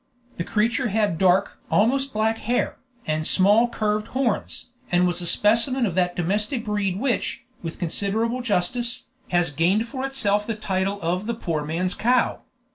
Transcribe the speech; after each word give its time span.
The 0.37 0.43
creature 0.43 0.87
had 0.87 1.19
dark, 1.19 1.59
almost 1.69 2.11
black 2.11 2.39
hair, 2.39 2.77
and 3.05 3.27
small 3.27 3.67
curved 3.69 4.07
horns, 4.07 4.71
and 4.91 5.05
was 5.05 5.21
a 5.21 5.27
specimen 5.27 5.85
of 5.85 5.93
that 5.93 6.15
domestic 6.15 6.65
breed 6.65 6.99
which, 6.99 7.43
with 7.61 7.77
considerable 7.77 8.41
justice, 8.41 9.09
has 9.27 9.51
gained 9.51 9.87
for 9.87 10.03
itself 10.03 10.47
the 10.47 10.55
title 10.55 10.99
of 11.03 11.27
"the 11.27 11.35
poor 11.35 11.63
man's 11.63 11.93
cow." 11.93 12.41